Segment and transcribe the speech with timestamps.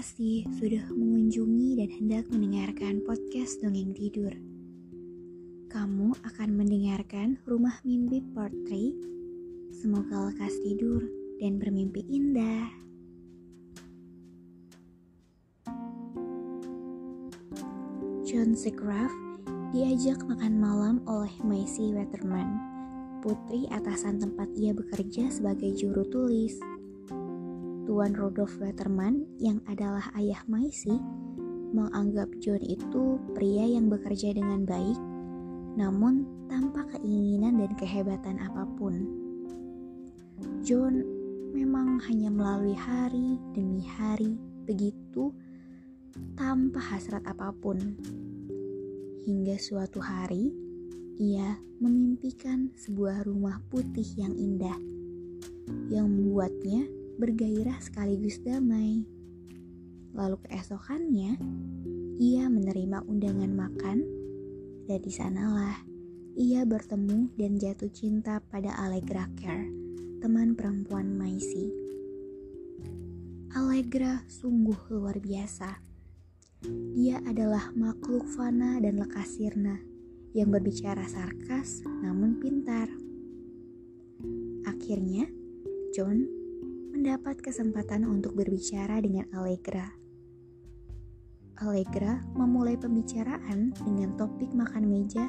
[0.00, 4.32] Kasih sudah mengunjungi dan hendak mendengarkan podcast Dongeng Tidur.
[5.68, 9.76] Kamu akan mendengarkan Rumah Mimpi Part 3.
[9.76, 11.04] Semoga lekas tidur
[11.36, 12.72] dan bermimpi indah.
[18.24, 19.12] John Seagraff
[19.76, 22.48] diajak makan malam oleh Macy Waterman,
[23.20, 26.56] putri atasan tempat ia bekerja sebagai juru tulis.
[27.90, 30.94] Tuan Rudolf Waterman yang adalah ayah Macy
[31.74, 34.94] menganggap John itu pria yang bekerja dengan baik
[35.74, 38.94] namun tanpa keinginan dan kehebatan apa pun.
[40.62, 41.02] John
[41.50, 44.38] memang hanya melalui hari demi hari
[44.70, 45.34] begitu
[46.38, 47.98] tanpa hasrat apa pun.
[49.26, 50.54] Hingga suatu hari,
[51.18, 54.78] ia memimpikan sebuah rumah putih yang indah
[55.90, 59.04] yang membuatnya bergairah sekaligus damai.
[60.16, 61.36] Lalu keesokannya,
[62.16, 63.98] ia menerima undangan makan,
[64.88, 65.84] dan di sanalah
[66.40, 69.68] ia bertemu dan jatuh cinta pada Allegra Kerr,
[70.24, 71.68] teman perempuan Maisy.
[73.52, 75.76] Allegra sungguh luar biasa.
[76.96, 79.76] Dia adalah makhluk fana dan lekas sirna
[80.32, 82.88] yang berbicara sarkas namun pintar.
[84.64, 85.28] Akhirnya,
[85.92, 86.39] John
[87.00, 89.88] mendapat kesempatan untuk berbicara dengan Allegra.
[91.56, 95.24] Allegra memulai pembicaraan dengan topik makan meja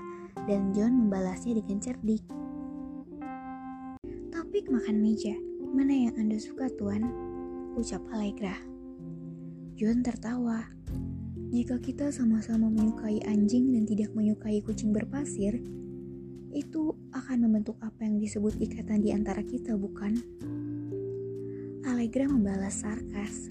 [0.52, 2.28] dan John membalasnya dengan cerdik.
[4.36, 5.32] Topik makan meja,
[5.72, 7.08] mana yang Anda suka tuan?
[7.80, 8.60] Ucap Allegra.
[9.80, 10.68] John tertawa.
[11.56, 15.56] Jika kita sama-sama menyukai anjing dan tidak menyukai kucing berpasir,
[16.52, 20.20] itu akan membentuk apa yang disebut ikatan di antara kita, bukan?
[21.82, 23.50] Allegra membalas sarkas.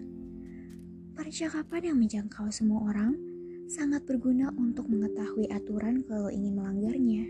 [1.19, 3.19] Percakapan yang menjangkau semua orang
[3.67, 7.27] sangat berguna untuk mengetahui aturan kalau ingin melanggarnya.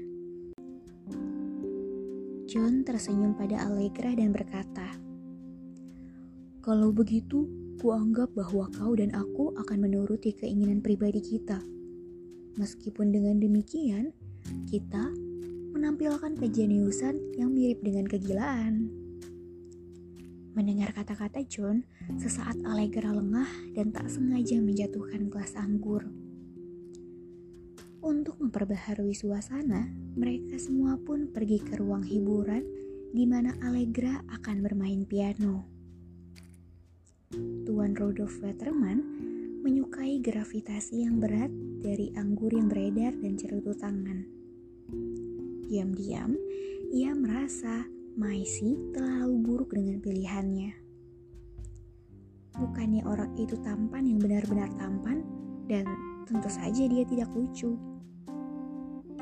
[2.44, 5.00] John tersenyum pada Allegra dan berkata,
[6.60, 7.48] Kalau begitu,
[7.80, 11.64] kuanggap bahwa kau dan aku akan menuruti keinginan pribadi kita.
[12.60, 14.12] Meskipun dengan demikian,
[14.68, 15.08] kita
[15.72, 18.92] menampilkan kejeniusan yang mirip dengan kegilaan.
[20.50, 21.86] Mendengar kata-kata John,
[22.18, 26.10] sesaat Allegra lengah dan tak sengaja menjatuhkan gelas anggur.
[28.02, 29.86] Untuk memperbaharui suasana,
[30.18, 32.66] mereka semua pun pergi ke ruang hiburan
[33.14, 35.68] di mana Allegra akan bermain piano.
[37.62, 38.98] Tuan Rudolf Waterman
[39.62, 44.26] menyukai gravitasi yang berat dari anggur yang beredar dan cerutu tangan.
[45.70, 46.34] Diam-diam,
[46.90, 47.86] ia merasa
[48.18, 50.74] Maisi terlalu buruk dengan pilihannya.
[52.58, 55.22] Bukannya orang itu tampan yang benar-benar tampan
[55.70, 55.86] dan
[56.26, 57.78] tentu saja dia tidak lucu.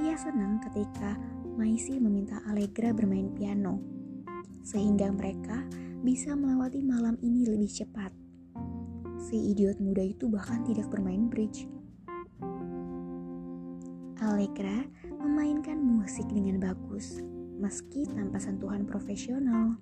[0.00, 1.20] Ia senang ketika
[1.60, 3.76] Maisi meminta Allegra bermain piano,
[4.64, 5.68] sehingga mereka
[6.00, 8.08] bisa melewati malam ini lebih cepat.
[9.20, 11.68] Si idiot muda itu bahkan tidak bermain bridge.
[14.24, 14.80] Allegra
[15.20, 17.20] memainkan musik dengan bagus
[17.58, 19.74] meski tanpa sentuhan profesional.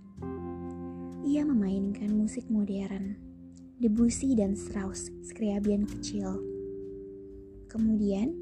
[1.28, 3.20] Ia memainkan musik modern,
[3.76, 6.40] Debussy dan Strauss, Scriabian kecil.
[7.68, 8.32] Kemudian,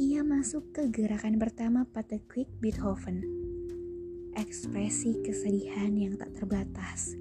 [0.00, 3.20] ia masuk ke gerakan pertama pada Quick Beethoven.
[4.32, 7.12] Ekspresi kesedihan yang tak terbatas,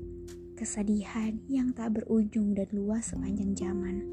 [0.56, 4.06] kesedihan yang tak berujung dan luas sepanjang zaman.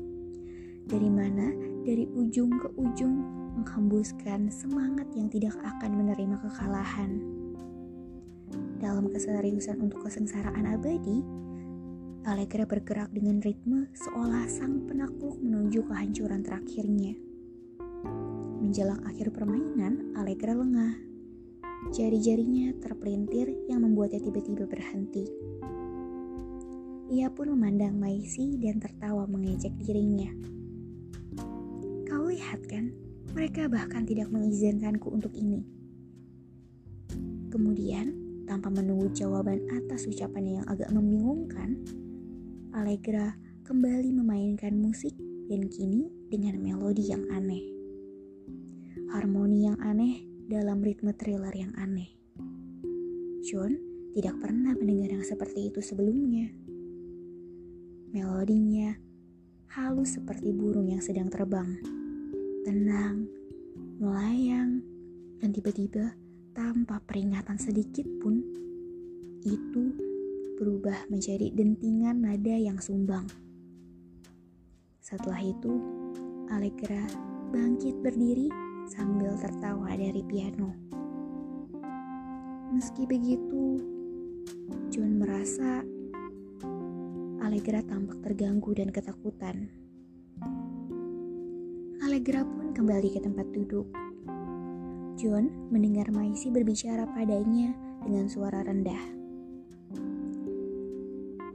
[0.90, 1.52] Dari mana?
[1.84, 3.14] Dari ujung ke ujung
[3.55, 7.33] menghembuskan semangat yang tidak akan menerima kekalahan
[8.84, 11.25] dalam keseriusan untuk kesengsaraan abadi,
[12.28, 17.16] Allegra bergerak dengan ritme seolah sang penakluk menuju kehancuran terakhirnya.
[18.60, 21.00] Menjelang akhir permainan, Allegra lengah.
[21.96, 25.25] Jari-jarinya terpelintir yang membuatnya tiba-tiba berhenti.
[27.12, 30.32] Ia pun memandang Maisi dan tertawa mengejek dirinya.
[32.08, 32.92] Kau lihat kan,
[33.32, 35.60] mereka bahkan tidak mengizinkanku untuk ini.
[37.52, 41.81] Kemudian, tanpa menunggu jawaban atas ucapannya yang agak membingungkan,
[42.75, 45.14] Allegra kembali memainkan musik
[45.49, 47.62] dan kini dengan melodi yang aneh.
[49.12, 52.12] Harmoni yang aneh dalam ritme thriller yang aneh.
[53.44, 53.76] John
[54.17, 56.49] tidak pernah mendengar yang seperti itu sebelumnya.
[58.14, 58.94] Melodinya
[59.75, 61.67] halus seperti burung yang sedang terbang,
[62.62, 63.26] tenang,
[63.99, 64.81] melayang,
[65.43, 66.14] dan tiba-tiba
[66.55, 68.39] tanpa peringatan sedikit pun,
[69.43, 69.85] itu
[70.55, 73.27] berubah menjadi dentingan nada yang sumbang.
[75.03, 75.83] Setelah itu,
[76.55, 77.11] Allegra
[77.51, 78.47] bangkit berdiri
[78.87, 80.71] sambil tertawa dari piano.
[82.71, 83.83] Meski begitu,
[84.95, 85.83] John merasa
[87.43, 89.69] Allegra tampak terganggu dan ketakutan.
[91.99, 94.04] Allegra pun kembali ke tempat duduk.
[95.14, 97.70] John mendengar Maisi berbicara padanya
[98.02, 98.99] dengan suara rendah.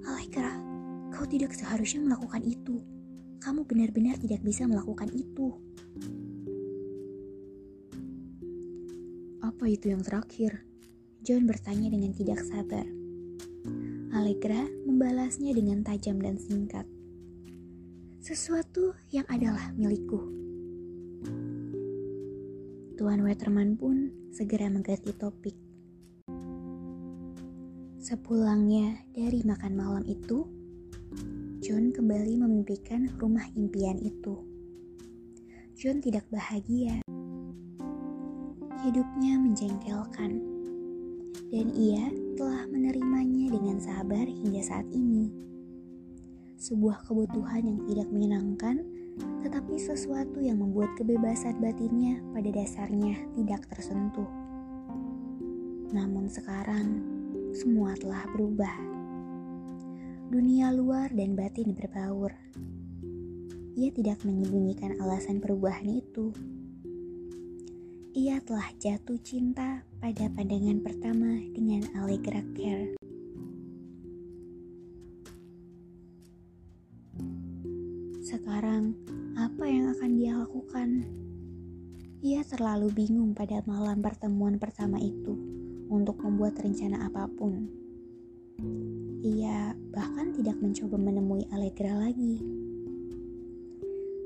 [0.08, 0.56] Allegra,
[1.12, 2.80] kau tidak seharusnya melakukan itu.
[3.44, 5.60] Kamu benar-benar tidak bisa melakukan itu.
[9.44, 10.64] Apa itu yang terakhir?
[11.20, 12.88] John bertanya dengan tidak sabar.
[14.16, 16.88] Allegra membalasnya dengan tajam dan singkat.
[18.24, 20.39] Sesuatu yang adalah milikku.
[23.10, 25.58] Tuan Weterman pun segera mengganti topik.
[27.98, 30.46] Sepulangnya dari makan malam itu,
[31.58, 34.46] John kembali memimpikan rumah impian itu.
[35.74, 37.02] John tidak bahagia.
[38.86, 40.32] Hidupnya menjengkelkan.
[41.50, 45.34] Dan ia telah menerimanya dengan sabar hingga saat ini.
[46.62, 48.86] Sebuah kebutuhan yang tidak menyenangkan,
[49.42, 54.28] tetapi sesuatu yang membuat kebebasan batinnya pada dasarnya tidak tersentuh.
[55.90, 57.02] Namun sekarang,
[57.56, 58.76] semua telah berubah.
[60.30, 62.36] Dunia luar dan batin berbaur.
[63.80, 66.36] Ia tidak menyembunyikan alasan perubahan itu
[68.20, 72.99] ia telah jatuh cinta pada pandangan pertama dengan Allegra Care.
[78.60, 78.92] Sekarang,
[79.40, 81.08] apa yang akan dia lakukan?
[82.20, 85.32] Ia terlalu bingung pada malam pertemuan pertama itu
[85.88, 87.72] untuk membuat rencana apa pun.
[89.24, 92.44] Ia bahkan tidak mencoba menemui Allegra lagi.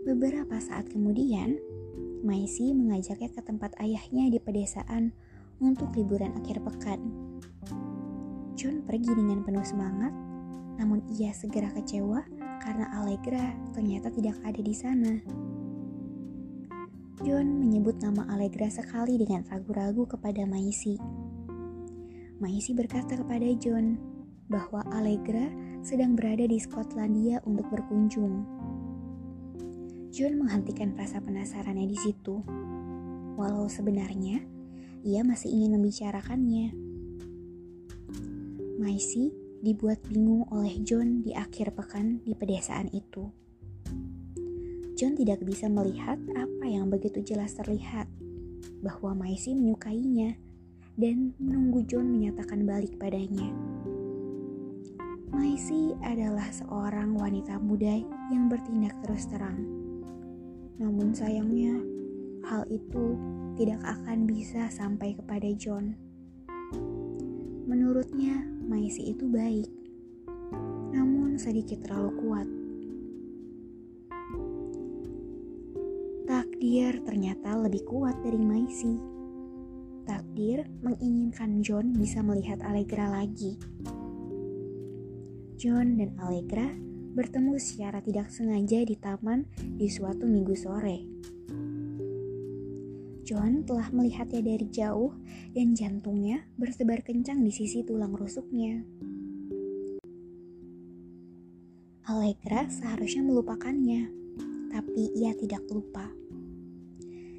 [0.01, 1.61] Beberapa saat kemudian,
[2.25, 5.13] Maisi mengajaknya ke tempat ayahnya di pedesaan
[5.61, 7.05] untuk liburan akhir pekan.
[8.57, 10.09] John pergi dengan penuh semangat,
[10.81, 15.13] namun ia segera kecewa karena Allegra ternyata tidak ada di sana.
[17.19, 20.95] John menyebut nama Allegra sekali dengan ragu-ragu kepada Maisi.
[22.39, 23.99] Maisi berkata kepada John
[24.47, 25.51] bahwa Allegra
[25.83, 28.47] sedang berada di Skotlandia untuk berkunjung.
[30.15, 32.39] John menghentikan rasa penasarannya di situ.
[33.35, 34.39] Walau sebenarnya
[35.03, 36.71] ia masih ingin membicarakannya.
[38.79, 43.31] Maisi dibuat bingung oleh John di akhir pekan di pedesaan itu.
[44.99, 48.11] John tidak bisa melihat apa yang begitu jelas terlihat,
[48.83, 50.35] bahwa Maisi menyukainya
[50.99, 53.47] dan menunggu John menyatakan balik padanya.
[55.31, 57.95] Maisi adalah seorang wanita muda
[58.29, 59.83] yang bertindak terus terang
[60.81, 61.79] namun sayangnya,
[62.49, 63.13] hal itu
[63.55, 65.93] tidak akan bisa sampai kepada John.
[67.93, 69.69] Menurutnya, Maisi itu baik,
[70.97, 72.47] namun sedikit terlalu kuat.
[76.25, 78.97] Takdir ternyata lebih kuat dari Maisi.
[80.09, 83.61] Takdir menginginkan John bisa melihat Allegra lagi.
[85.61, 86.73] John dan Allegra
[87.13, 89.45] bertemu secara tidak sengaja di taman
[89.77, 90.97] di suatu minggu sore.
[93.23, 95.15] John telah melihatnya dari jauh
[95.55, 98.83] dan jantungnya bersebar kencang di sisi tulang rusuknya.
[102.03, 104.11] Allegra seharusnya melupakannya,
[104.75, 106.11] tapi ia tidak lupa.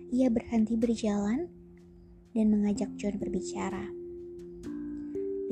[0.09, 1.53] Ia berhenti berjalan
[2.33, 3.85] dan mengajak John berbicara.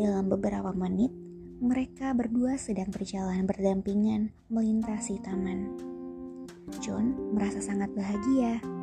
[0.01, 1.12] Dalam beberapa menit,
[1.61, 5.77] mereka berdua sedang berjalan berdampingan melintasi taman.
[6.81, 8.82] John merasa sangat bahagia.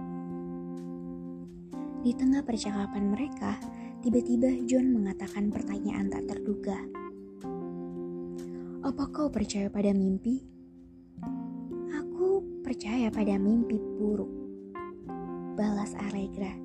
[1.99, 3.59] Di tengah percakapan mereka,
[3.99, 6.79] tiba-tiba John mengatakan pertanyaan tak terduga.
[8.87, 10.39] Apa kau percaya pada mimpi?
[11.91, 14.31] Aku percaya pada mimpi buruk.
[15.59, 16.55] Balas Allegra.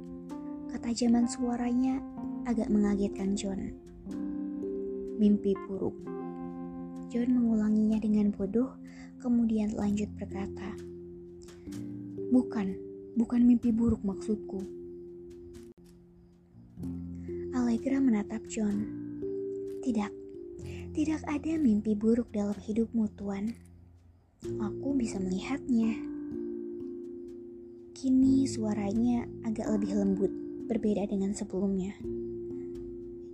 [0.71, 1.99] Ketajaman suaranya
[2.47, 3.75] agak mengagetkan John.
[5.19, 5.99] Mimpi buruk.
[7.11, 8.71] John mengulanginya dengan bodoh,
[9.19, 10.79] kemudian lanjut berkata,
[12.31, 12.79] Bukan,
[13.19, 14.84] bukan mimpi buruk maksudku.
[17.75, 18.87] Allegra menatap John.
[19.83, 20.13] Tidak,
[20.95, 23.51] tidak ada mimpi buruk dalam hidupmu, Tuan.
[24.47, 25.99] Aku bisa melihatnya.
[27.91, 30.31] Kini suaranya agak lebih lembut,
[30.71, 31.99] berbeda dengan sebelumnya.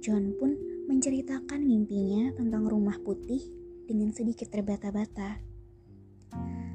[0.01, 0.57] John pun
[0.89, 3.45] menceritakan mimpinya tentang rumah putih
[3.85, 5.37] dengan sedikit terbata-bata.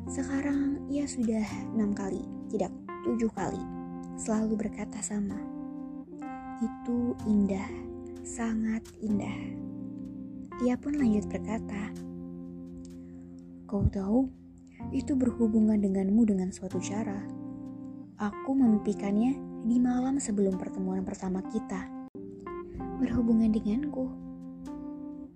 [0.05, 2.69] Sekarang ia sudah enam kali, tidak
[3.09, 3.65] tujuh kali,
[4.21, 5.54] selalu berkata sama.
[6.63, 7.67] Itu indah,
[8.23, 9.35] sangat indah.
[10.63, 11.91] Ia pun lanjut berkata,
[13.67, 14.31] Kau tahu,
[14.95, 17.27] itu berhubungan denganmu dengan suatu cara.
[18.15, 19.35] Aku memimpikannya
[19.67, 21.91] di malam sebelum pertemuan pertama kita.
[23.03, 24.07] Berhubungan denganku.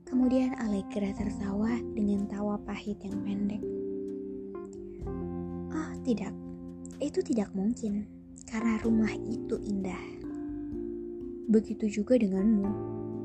[0.08, 3.60] Kemudian Allegra tertawa dengan tawa pahit yang pendek.
[5.76, 6.32] Oh, tidak.
[7.04, 8.08] Itu tidak mungkin,
[8.48, 10.19] karena rumah itu indah.
[11.50, 12.70] Begitu juga denganmu,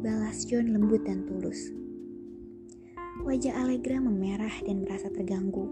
[0.01, 1.69] balas John lembut dan tulus.
[3.21, 5.69] Wajah Allegra memerah dan merasa terganggu.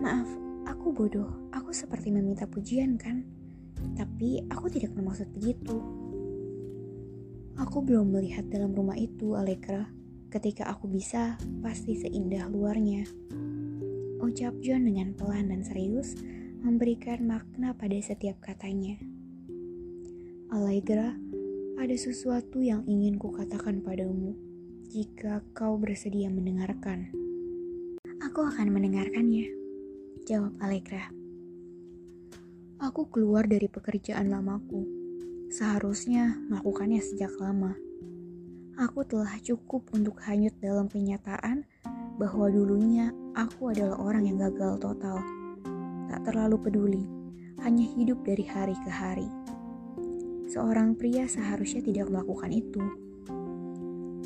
[0.00, 0.24] Maaf,
[0.64, 1.28] aku bodoh.
[1.52, 3.28] Aku seperti meminta pujian kan?
[4.00, 5.76] Tapi aku tidak bermaksud begitu.
[7.60, 9.92] Aku belum melihat dalam rumah itu, Allegra.
[10.32, 13.04] Ketika aku bisa, pasti seindah luarnya.
[14.24, 16.16] Ucap John dengan pelan dan serius,
[16.64, 19.09] memberikan makna pada setiap katanya.
[20.50, 21.14] Allegra,
[21.78, 24.34] ada sesuatu yang ingin kukatakan padamu
[24.90, 27.06] jika kau bersedia mendengarkan.
[28.18, 29.46] Aku akan mendengarkannya,
[30.26, 31.06] jawab Allegra.
[32.82, 34.82] Aku keluar dari pekerjaan lamaku.
[35.54, 37.78] Seharusnya melakukannya sejak lama.
[38.74, 41.62] Aku telah cukup untuk hanyut dalam kenyataan
[42.18, 45.22] bahwa dulunya aku adalah orang yang gagal total.
[46.10, 47.04] Tak terlalu peduli,
[47.62, 49.30] hanya hidup dari hari ke hari.
[50.50, 52.82] Seorang pria seharusnya tidak melakukan itu.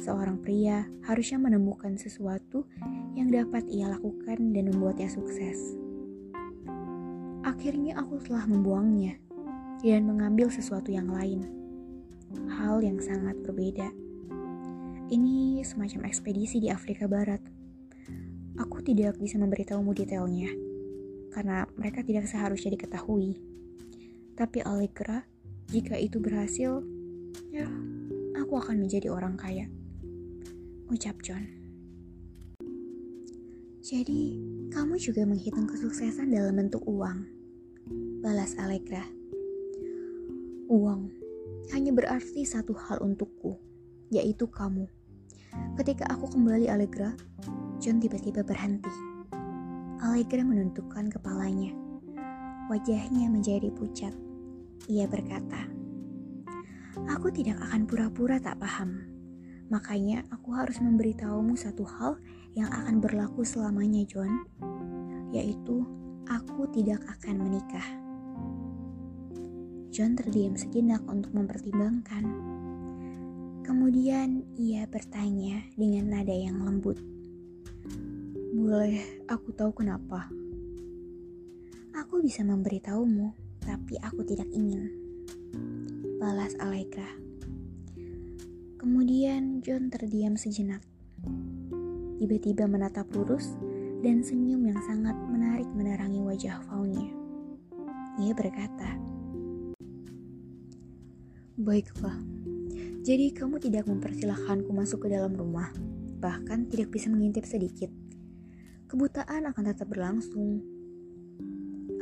[0.00, 2.64] Seorang pria harusnya menemukan sesuatu
[3.12, 5.76] yang dapat ia lakukan dan membuatnya sukses.
[7.44, 9.20] Akhirnya aku telah membuangnya
[9.84, 11.44] dan mengambil sesuatu yang lain.
[12.56, 13.92] Hal yang sangat berbeda.
[15.12, 17.44] Ini semacam ekspedisi di Afrika Barat.
[18.64, 20.48] Aku tidak bisa memberitahumu detailnya,
[21.36, 23.36] karena mereka tidak seharusnya diketahui.
[24.32, 25.33] Tapi Allegra
[25.74, 26.86] jika itu berhasil,
[27.50, 27.66] ya,
[28.38, 29.66] aku akan menjadi orang kaya.
[30.86, 31.42] Ucap John.
[33.82, 34.38] Jadi,
[34.70, 37.26] kamu juga menghitung kesuksesan dalam bentuk uang.
[38.22, 39.02] Balas Allegra.
[40.70, 41.10] Uang
[41.74, 43.58] hanya berarti satu hal untukku,
[44.14, 44.86] yaitu kamu.
[45.74, 47.18] Ketika aku kembali Allegra,
[47.82, 48.94] John tiba-tiba berhenti.
[49.98, 51.74] Allegra menuntukkan kepalanya.
[52.70, 54.14] Wajahnya menjadi pucat.
[54.88, 55.64] Ia berkata,
[57.10, 59.02] Aku tidak akan pura-pura tak paham.
[59.66, 62.22] Makanya aku harus memberitahumu satu hal
[62.54, 64.46] yang akan berlaku selamanya, John.
[65.34, 65.82] Yaitu,
[66.30, 67.88] aku tidak akan menikah.
[69.90, 72.24] John terdiam sejenak untuk mempertimbangkan.
[73.66, 77.00] Kemudian ia bertanya dengan nada yang lembut.
[78.54, 80.30] Boleh aku tahu kenapa?
[81.94, 84.92] Aku bisa memberitahumu tapi aku tidak ingin.
[86.20, 87.08] Balas Allegra.
[88.76, 90.84] Kemudian John terdiam sejenak.
[92.20, 93.56] Tiba-tiba menatap lurus
[94.04, 97.08] dan senyum yang sangat menarik menerangi wajah Faunnya.
[98.20, 99.00] Ia berkata,
[101.56, 102.20] Baiklah,
[103.00, 105.72] jadi kamu tidak mempersilahkanku masuk ke dalam rumah,
[106.20, 107.88] bahkan tidak bisa mengintip sedikit.
[108.88, 110.73] Kebutaan akan tetap berlangsung,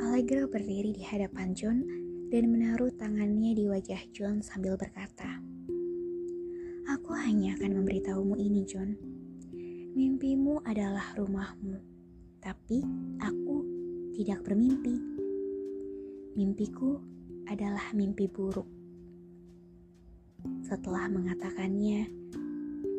[0.03, 1.79] Allegra berdiri di hadapan John
[2.27, 5.39] dan menaruh tangannya di wajah John sambil berkata,
[6.91, 8.99] Aku hanya akan memberitahumu ini, John.
[9.95, 11.79] Mimpimu adalah rumahmu,
[12.43, 12.83] tapi
[13.23, 13.63] aku
[14.11, 14.99] tidak bermimpi.
[16.35, 16.99] Mimpiku
[17.47, 18.67] adalah mimpi buruk.
[20.67, 22.11] Setelah mengatakannya,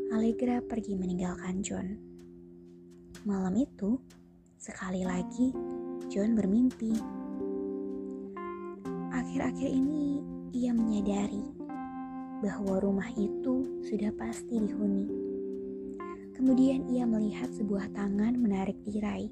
[0.09, 2.01] Allegra pergi meninggalkan John.
[3.29, 4.01] Malam itu,
[4.57, 5.53] sekali lagi,
[6.15, 6.95] John bermimpi.
[9.11, 10.23] Akhir-akhir ini
[10.55, 11.43] ia menyadari
[12.39, 15.11] bahwa rumah itu sudah pasti dihuni.
[16.39, 19.27] Kemudian ia melihat sebuah tangan menarik tirai.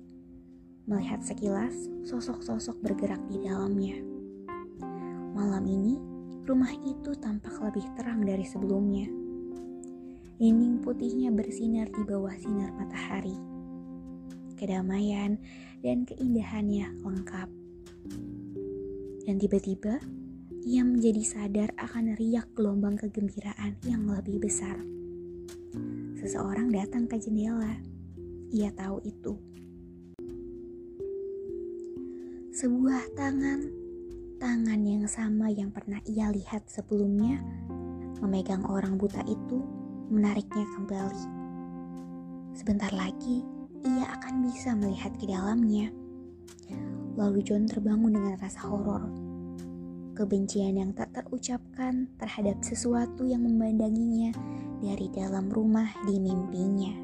[0.91, 4.03] Melihat sekilas sosok-sosok bergerak di dalamnya.
[5.39, 6.03] Malam ini,
[6.51, 9.07] rumah itu tampak lebih terang dari sebelumnya.
[10.43, 13.52] Dinding putihnya bersinar di bawah sinar matahari.
[14.63, 15.43] Kedamaian
[15.83, 17.51] dan keindahannya lengkap.
[19.27, 19.99] Dan tiba-tiba,
[20.63, 24.79] ia menjadi sadar akan riak gelombang kegembiraan yang lebih besar.
[26.15, 27.75] Seseorang datang ke jendela.
[28.55, 29.35] Ia tahu itu.
[32.55, 33.67] Sebuah tangan,
[34.39, 37.43] tangan yang sama yang pernah ia lihat sebelumnya,
[38.23, 39.59] memegang orang buta itu,
[40.07, 41.25] menariknya kembali.
[42.55, 43.43] Sebentar lagi,
[43.83, 45.91] ia akan bisa melihat ke dalamnya.
[47.19, 49.05] Lalu John terbangun dengan rasa horor.
[50.13, 54.33] Kebencian yang tak terucapkan terhadap sesuatu yang memandanginya
[54.79, 56.95] dari dalam rumah di mimpinya.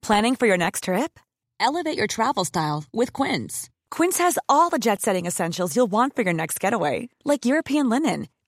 [0.00, 1.22] Planning for your next trip?
[1.62, 3.70] Elevate your travel style with Quince.
[3.94, 7.86] Quince has all the jet setting essentials you'll want for your next getaway, like European
[7.86, 8.26] linen